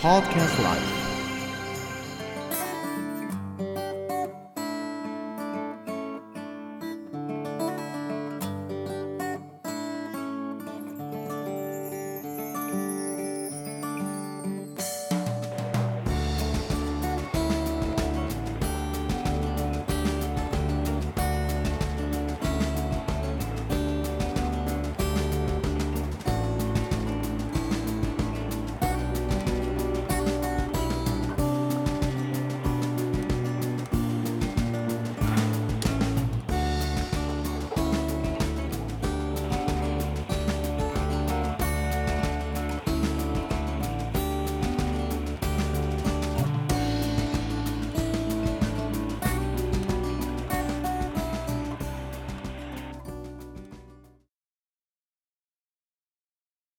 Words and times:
Podcast 0.00 0.62
Life. 0.62 1.05